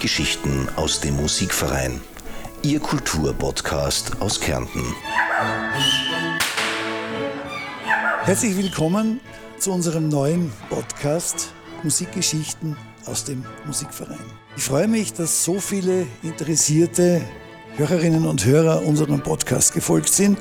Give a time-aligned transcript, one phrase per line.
[0.00, 2.00] Musikgeschichten aus dem Musikverein.
[2.62, 4.82] Ihr Kulturpodcast aus Kärnten.
[8.22, 9.20] Herzlich willkommen
[9.58, 14.24] zu unserem neuen Podcast Musikgeschichten aus dem Musikverein.
[14.56, 17.20] Ich freue mich, dass so viele interessierte
[17.76, 20.38] Hörerinnen und Hörer unserem Podcast gefolgt sind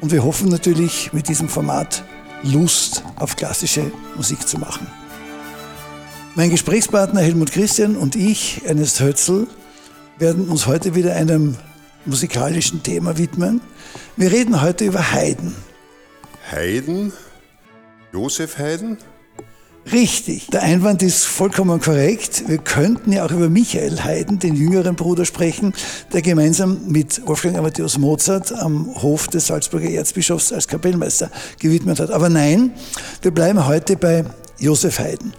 [0.00, 2.04] und wir hoffen natürlich mit diesem Format
[2.44, 4.86] Lust auf klassische Musik zu machen.
[6.34, 9.46] Mein Gesprächspartner Helmut Christian und ich, Ernest Hötzl,
[10.18, 11.56] werden uns heute wieder einem
[12.06, 13.60] musikalischen Thema widmen.
[14.16, 15.54] Wir reden heute über Haydn.
[16.50, 17.12] Haydn?
[18.14, 18.96] Josef Haydn?
[19.92, 22.44] Richtig, der Einwand ist vollkommen korrekt.
[22.46, 25.74] Wir könnten ja auch über Michael Haydn, den jüngeren Bruder, sprechen,
[26.14, 32.10] der gemeinsam mit Wolfgang Amadeus Mozart am Hof des Salzburger Erzbischofs als Kapellmeister gewidmet hat.
[32.10, 32.72] Aber nein,
[33.20, 34.24] wir bleiben heute bei
[34.58, 35.34] Josef Haydn.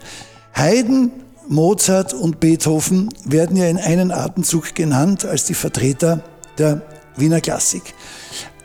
[0.54, 1.12] Haydn,
[1.48, 6.24] Mozart und Beethoven werden ja in einen Atemzug genannt als die Vertreter
[6.58, 6.82] der
[7.18, 7.94] Wiener Klassik.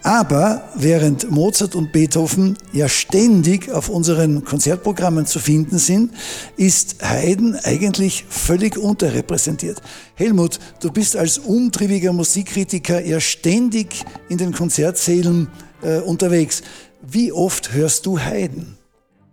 [0.03, 6.13] Aber während Mozart und Beethoven ja ständig auf unseren Konzertprogrammen zu finden sind,
[6.57, 9.83] ist Haydn eigentlich völlig unterrepräsentiert.
[10.15, 15.49] Helmut, du bist als umtriebiger Musikkritiker ja ständig in den Konzertsälen
[15.83, 16.63] äh, unterwegs.
[17.03, 18.78] Wie oft hörst du Haydn?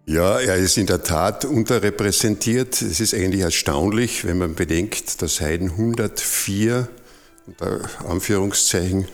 [0.07, 2.79] Ja, er ist in der Tat unterrepräsentiert.
[2.79, 6.87] Es ist eigentlich erstaunlich, wenn man bedenkt, dass Haydn 104,
[7.47, 9.07] unter Anführungszeichen,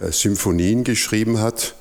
[0.00, 1.74] äh, Symphonien geschrieben hat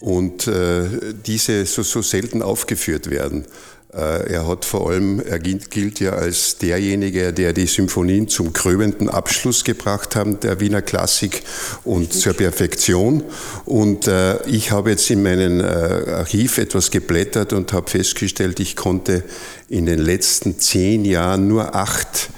[0.00, 3.46] und äh, diese so, so selten aufgeführt werden.
[3.92, 9.08] Äh, er hat vor allem, er gilt ja als derjenige, der die Symphonien zum krönenden
[9.08, 11.42] Abschluss gebracht hat, der Wiener Klassik
[11.82, 13.24] und zur Perfektion.
[13.64, 18.76] Und äh, ich habe jetzt in meinem äh, Archiv etwas geblättert und habe festgestellt, ich
[18.76, 19.24] konnte
[19.68, 22.30] in den letzten zehn Jahren nur acht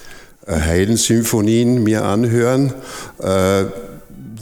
[0.47, 2.75] Haydn-Symphonien mir anhören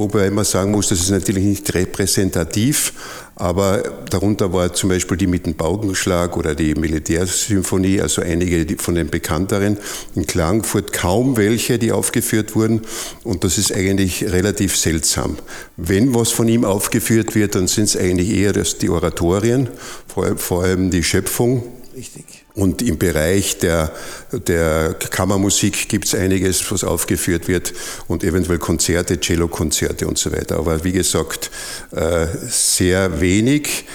[0.00, 2.92] wobei man sagen muss, das ist natürlich nicht repräsentativ,
[3.36, 8.96] aber darunter war zum Beispiel die mit dem Baugenschlag oder die Militärsymphonie, also einige von
[8.96, 9.78] den bekannteren.
[10.16, 12.82] In Klagenfurt kaum welche, die aufgeführt wurden
[13.22, 15.36] und das ist eigentlich relativ seltsam.
[15.76, 19.68] Wenn was von ihm aufgeführt wird, dann sind es eigentlich eher die Oratorien,
[20.36, 21.62] vor allem die Schöpfung.
[21.94, 22.39] Richtig.
[22.60, 23.90] Und im Bereich der,
[24.32, 27.72] der Kammermusik gibt es einiges, was aufgeführt wird
[28.06, 30.58] und eventuell Konzerte, Cellokonzerte und so weiter.
[30.58, 31.50] Aber wie gesagt,
[31.92, 33.86] äh, sehr wenig.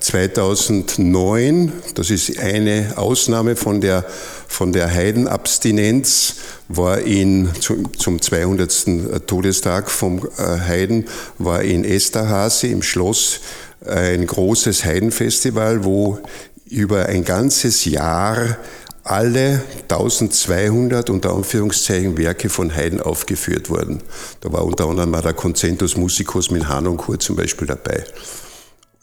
[0.00, 4.04] 2009, äh, das ist eine Ausnahme von der,
[4.48, 6.36] von der Heidenabstinenz,
[6.68, 9.26] war in, zum 200.
[9.26, 11.06] Todestag vom äh, Heiden,
[11.38, 13.40] war in Esterhazy im Schloss
[13.86, 16.18] ein großes Heidenfestival, wo
[16.66, 18.56] über ein ganzes Jahr
[19.02, 24.02] alle 1200 unter Anführungszeichen Werke von Haydn aufgeführt wurden.
[24.40, 28.04] Da war unter anderem mal der Concentus Musicus mit Hanoncourt zum Beispiel dabei.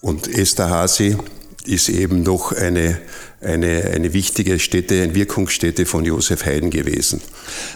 [0.02, 1.18] Und Esterhazy
[1.68, 2.98] ist eben noch eine,
[3.42, 7.22] eine, eine wichtige Stätte, eine Wirkungsstätte von Josef Haydn gewesen.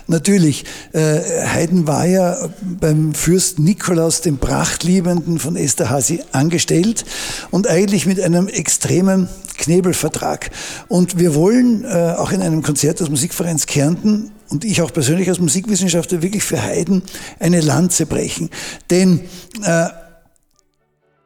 [0.08, 7.06] Natürlich, äh, Haydn war ja beim Fürst Nikolaus, dem Prachtliebenden von Esterhazy, angestellt
[7.52, 10.52] und eigentlich mit einem extremen Knebelvertrag.
[10.88, 15.30] Und wir wollen äh, auch in einem Konzert des Musikvereins Kärnten und ich auch persönlich
[15.30, 17.02] als Musikwissenschaftler wirklich für Haydn
[17.40, 18.50] eine Lanze brechen.
[18.90, 19.22] Denn
[19.64, 19.88] äh,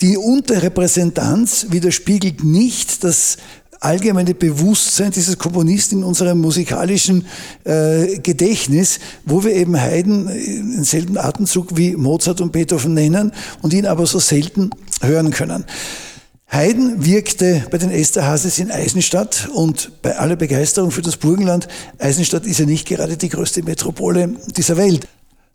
[0.02, 3.38] die Unterrepräsentanz widerspiegelt nicht das
[3.82, 7.26] allgemeine Bewusstsein dieses Komponisten in unserem musikalischen
[7.64, 13.74] äh, Gedächtnis, wo wir eben Haydn in selben Atemzug wie Mozart und Beethoven nennen und
[13.74, 14.70] ihn aber so selten
[15.02, 15.66] hören können.
[16.48, 21.68] Haydn wirkte bei den Esterhazes in Eisenstadt und bei aller Begeisterung für das Burgenland,
[22.00, 25.08] Eisenstadt ist ja nicht gerade die größte Metropole dieser Welt.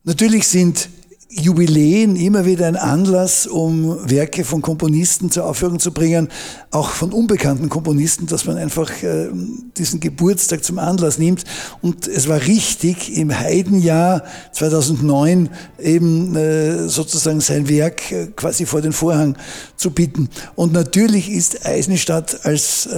[0.04, 0.88] Natürlich sind
[1.36, 6.28] Jubiläen immer wieder ein Anlass, um Werke von Komponisten zur Aufführung zu bringen,
[6.70, 9.28] auch von unbekannten Komponisten, dass man einfach äh,
[9.76, 11.44] diesen Geburtstag zum Anlass nimmt.
[11.82, 14.22] Und es war richtig, im Heidenjahr
[14.52, 15.50] 2009
[15.80, 19.36] eben äh, sozusagen sein Werk äh, quasi vor den Vorhang
[19.76, 20.28] zu bitten.
[20.54, 22.88] Und natürlich ist Eisenstadt als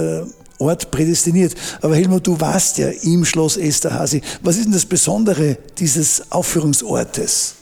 [0.59, 1.55] Ort prädestiniert.
[1.81, 4.21] Aber Helmut, du warst ja im Schloss Esterhazy.
[4.41, 7.56] Was ist denn das Besondere dieses Aufführungsortes?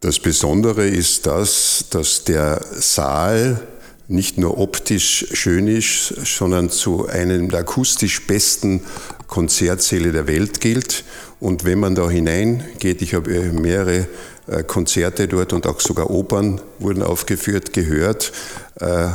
[0.00, 3.60] Das Besondere ist das, dass der Saal
[4.06, 8.82] nicht nur optisch schön ist, sondern zu einem der akustisch besten
[9.26, 11.02] Konzertsäle der Welt gilt.
[11.40, 14.06] Und wenn man da hineingeht, ich habe mehrere
[14.46, 18.32] äh, Konzerte dort und auch sogar Opern wurden aufgeführt, gehört,
[18.76, 19.08] äh,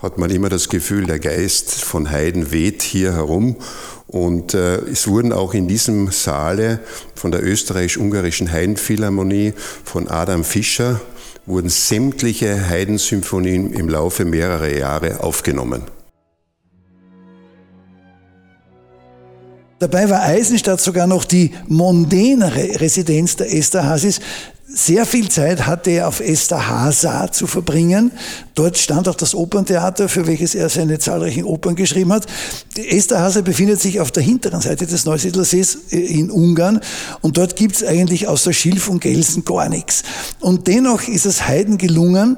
[0.00, 3.56] hat man immer das Gefühl, der Geist von Haydn weht hier herum
[4.08, 6.80] Und äh, es wurden auch in diesem Saale
[7.14, 9.52] von der österreichisch-ungarischen Heidenphilharmonie
[9.84, 11.00] von Adam Fischer
[11.44, 15.82] wurden sämtliche Haydn-Symphonien im Laufe mehrerer Jahre aufgenommen.
[19.78, 24.20] Dabei war Eisenstadt sogar noch die mondänere Residenz der Esterhazys.
[24.70, 28.12] Sehr viel Zeit hatte er auf Esterhaza zu verbringen.
[28.54, 32.26] Dort stand auch das Operntheater, für welches er seine zahlreichen Opern geschrieben hat.
[32.76, 36.80] Esterhazy befindet sich auf der hinteren Seite des Neusiedlersees äh, in Ungarn
[37.22, 40.02] und dort gibt es eigentlich außer Schilf und Gelsen gar nichts.
[40.38, 42.36] Und dennoch ist es Haydn gelungen,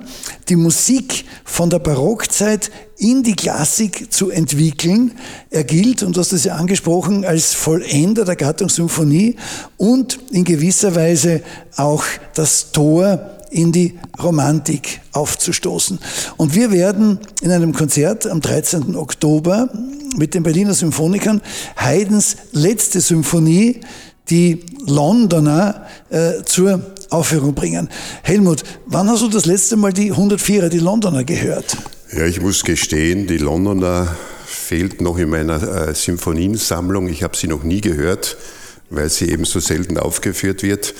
[0.48, 5.12] die Musik von der Barockzeit in die Klassik zu entwickeln.
[5.48, 9.36] Er gilt, und du hast es ja angesprochen, als Vollender der Gattung Symphonie
[9.78, 11.42] und in gewisser Weise
[11.76, 12.04] auch
[12.34, 15.98] das Tor in die Romantik aufzustoßen.
[16.36, 18.94] Und wir werden in einem Konzert am 13.
[18.94, 19.70] Oktober
[20.16, 21.40] mit den Berliner Symphonikern
[21.76, 23.80] Haydns letzte Symphonie,
[24.28, 27.88] die Londoner, äh, zur Aufführung bringen.
[28.22, 31.76] Helmut, wann hast du das letzte Mal die 104er, die Londoner, gehört?
[32.12, 37.08] Ja, ich muss gestehen, die Londoner fehlt noch in meiner äh, Symphoniensammlung.
[37.08, 38.36] Ich habe sie noch nie gehört,
[38.88, 40.92] weil sie eben so selten aufgeführt wird.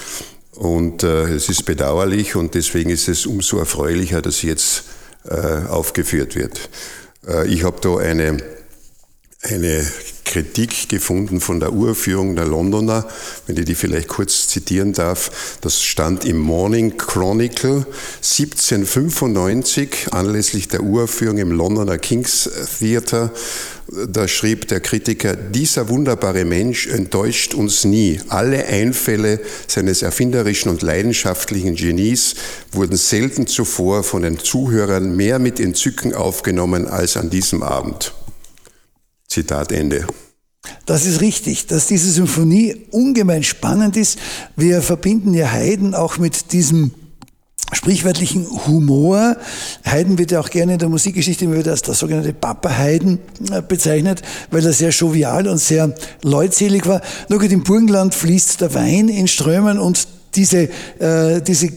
[0.53, 4.85] Und äh, es ist bedauerlich und deswegen ist es umso erfreulicher, dass sie jetzt
[5.25, 6.71] äh, aufgeführt wird.
[7.27, 8.41] Äh, ich habe da eine,
[9.43, 9.87] eine
[10.25, 13.09] Kritik gefunden von der Uraufführung der Londoner,
[13.47, 15.59] wenn ich die vielleicht kurz zitieren darf.
[15.61, 17.87] Das stand im Morning Chronicle
[18.19, 22.49] 1795 anlässlich der Uraufführung im Londoner King's
[22.79, 23.33] Theatre.
[24.09, 28.21] Da schrieb der Kritiker, dieser wunderbare Mensch enttäuscht uns nie.
[28.29, 32.37] Alle Einfälle seines erfinderischen und leidenschaftlichen Genies
[32.71, 38.13] wurden selten zuvor von den Zuhörern mehr mit Entzücken aufgenommen als an diesem Abend.
[39.31, 40.07] Zitat Ende.
[40.87, 44.19] Das ist richtig, dass diese Symphonie ungemein spannend ist.
[44.57, 46.91] Wir verbinden ja Haydn auch mit diesem
[47.73, 49.37] sprichwörtlichen Humor.
[49.85, 53.21] Haydn wird ja auch gerne in der Musikgeschichte immer wieder als der sogenannte Papa Haydn
[53.53, 57.01] äh, bezeichnet, weil er sehr jovial und sehr leutselig war.
[57.29, 60.69] Nur gut, im Burgenland fließt der Wein in Strömen und diese,
[60.99, 61.71] äh, diese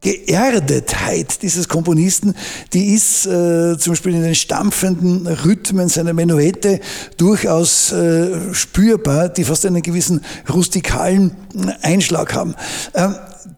[0.00, 2.34] Geerdetheit dieses Komponisten,
[2.72, 6.80] die ist äh, zum Beispiel in den stampfenden Rhythmen seiner Menuette
[7.18, 11.36] durchaus äh, spürbar, die fast einen gewissen rustikalen
[11.82, 12.54] Einschlag haben.
[12.94, 13.14] Ähm,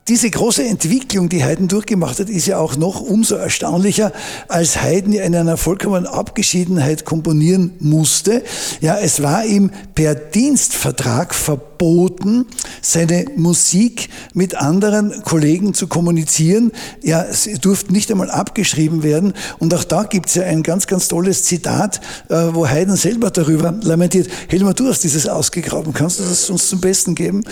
[0.09, 4.13] diese große Entwicklung, die Haydn durchgemacht hat, ist ja auch noch umso erstaunlicher,
[4.49, 8.43] als Haydn in einer vollkommenen Abgeschiedenheit komponieren musste.
[8.81, 12.47] Ja, es war ihm per Dienstvertrag verboten,
[12.81, 16.73] seine Musik mit anderen Kollegen zu kommunizieren.
[17.03, 19.35] Ja, sie durften nicht einmal abgeschrieben werden.
[19.59, 23.31] Und auch da gibt es ja ein ganz, ganz tolles Zitat, äh, wo Haydn selber
[23.31, 24.29] darüber lamentiert.
[24.49, 25.93] Helmut, du hast dieses ausgegraben.
[25.93, 27.45] Kannst du das uns zum Besten geben?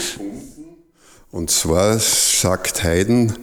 [1.30, 3.34] Und zwar sagt Haydn,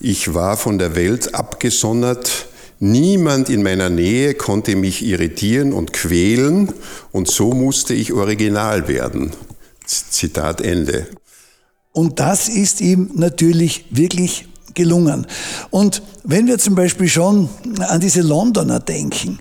[0.00, 2.48] ich war von der Welt abgesondert,
[2.80, 6.72] niemand in meiner Nähe konnte mich irritieren und quälen
[7.12, 9.32] und so musste ich original werden.
[9.86, 11.06] Zitat Ende.
[11.92, 15.26] Und das ist ihm natürlich wirklich gelungen.
[15.70, 19.38] Und wenn wir zum Beispiel schon an diese Londoner denken,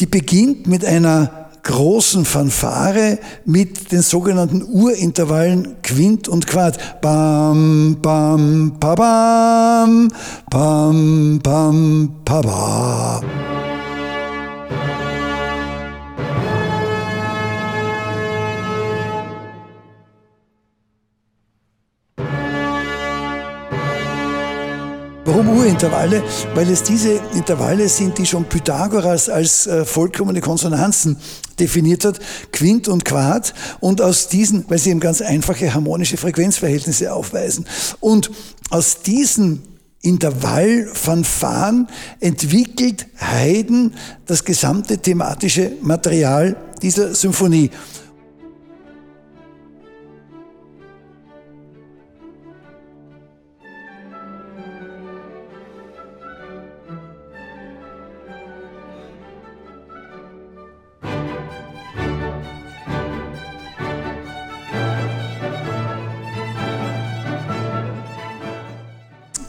[0.00, 1.37] die beginnt mit einer
[1.68, 7.00] großen Fanfare mit den sogenannten Urintervallen Quint und Quart.
[7.02, 10.08] Bam, bam, pa, bam,
[10.50, 13.24] bam, bam, pa, bam.
[25.26, 26.22] Warum Urintervalle?
[26.54, 31.18] Weil es diese Intervalle sind, die schon Pythagoras als äh, vollkommene Konsonanzen
[31.60, 32.18] definiert hat,
[32.52, 37.66] Quint und Quart, und aus diesen, weil sie eben ganz einfache harmonische Frequenzverhältnisse aufweisen.
[38.00, 38.30] Und
[38.70, 39.62] aus diesen
[40.02, 41.88] Intervallfanfaren
[42.20, 43.94] entwickelt Haydn
[44.26, 47.70] das gesamte thematische Material dieser Symphonie.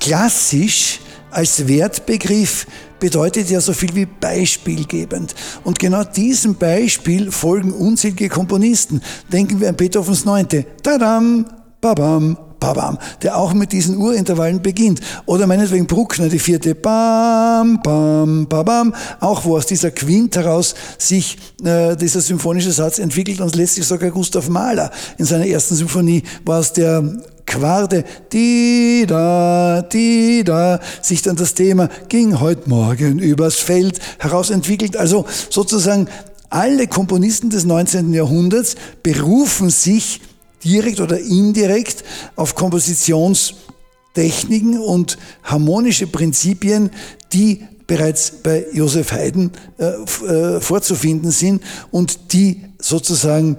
[0.09, 0.99] Klassisch
[1.29, 2.65] als Wertbegriff
[2.99, 5.35] bedeutet ja so viel wie beispielgebend.
[5.63, 9.01] Und genau diesem Beispiel folgen unzählige Komponisten.
[9.31, 10.65] Denken wir an Beethovens Neunte.
[10.81, 11.45] Tadam,
[11.79, 14.99] babam, babam, der auch mit diesen Urintervallen beginnt.
[15.25, 21.37] Oder meinetwegen Bruckner, die vierte bam, bam, babam, auch wo aus dieser Quint heraus sich
[21.63, 26.59] äh, dieser symphonische Satz entwickelt und letztlich sogar Gustav Mahler in seiner ersten Symphonie war
[26.59, 27.03] es der
[27.45, 34.51] Quarte, die da, die da, sich dann das Thema ging heute Morgen übers Feld heraus
[34.51, 34.95] entwickelt.
[34.95, 36.07] Also sozusagen
[36.49, 38.13] alle Komponisten des 19.
[38.13, 40.21] Jahrhunderts berufen sich
[40.63, 42.03] direkt oder indirekt
[42.35, 46.89] auf Kompositionstechniken und harmonische Prinzipien,
[47.33, 53.57] die bereits bei Josef Haydn äh, äh, vorzufinden sind und die sozusagen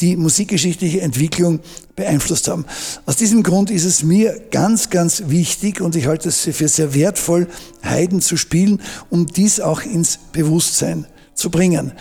[0.00, 1.60] die musikgeschichtliche Entwicklung
[1.96, 2.66] beeinflusst haben.
[3.06, 6.94] Aus diesem Grund ist es mir ganz, ganz wichtig und ich halte es für sehr
[6.94, 7.48] wertvoll,
[7.82, 11.92] Haydn zu spielen, um dies auch ins Bewusstsein zu bringen.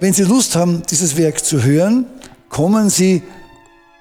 [0.00, 2.06] Wenn Sie Lust haben, dieses Werk zu hören,
[2.48, 3.22] kommen Sie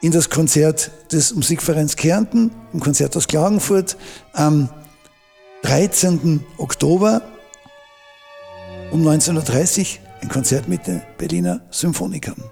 [0.01, 3.97] in das Konzert des Musikvereins Kärnten, im Konzert aus Klagenfurt
[4.33, 4.69] am
[5.61, 6.43] 13.
[6.57, 7.21] Oktober
[8.91, 9.85] um 19.30 Uhr
[10.21, 12.43] ein Konzert mit den Berliner Symphonikern.